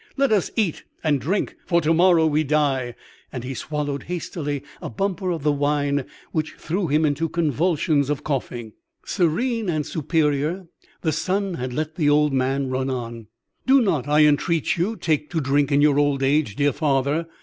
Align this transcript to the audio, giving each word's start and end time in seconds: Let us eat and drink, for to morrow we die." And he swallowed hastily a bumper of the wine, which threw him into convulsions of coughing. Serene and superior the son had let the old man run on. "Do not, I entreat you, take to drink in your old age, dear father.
Let 0.17 0.31
us 0.31 0.49
eat 0.55 0.83
and 1.03 1.21
drink, 1.21 1.55
for 1.67 1.79
to 1.81 1.93
morrow 1.93 2.25
we 2.25 2.43
die." 2.43 2.95
And 3.31 3.43
he 3.43 3.53
swallowed 3.53 4.01
hastily 4.09 4.63
a 4.81 4.89
bumper 4.89 5.29
of 5.29 5.43
the 5.43 5.51
wine, 5.51 6.05
which 6.31 6.53
threw 6.55 6.87
him 6.87 7.05
into 7.05 7.29
convulsions 7.29 8.09
of 8.09 8.23
coughing. 8.23 8.73
Serene 9.05 9.69
and 9.69 9.85
superior 9.85 10.65
the 11.01 11.11
son 11.11 11.53
had 11.53 11.71
let 11.71 11.97
the 11.97 12.09
old 12.09 12.33
man 12.33 12.71
run 12.71 12.89
on. 12.89 13.27
"Do 13.67 13.79
not, 13.79 14.07
I 14.07 14.25
entreat 14.25 14.75
you, 14.75 14.95
take 14.95 15.29
to 15.29 15.39
drink 15.39 15.71
in 15.71 15.83
your 15.83 15.99
old 15.99 16.23
age, 16.23 16.55
dear 16.55 16.73
father. 16.73 17.27